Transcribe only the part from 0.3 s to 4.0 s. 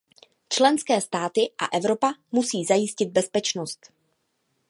Členské státy a Evropa musí zajistit bezpečnost.